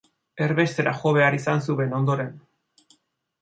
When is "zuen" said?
1.67-1.93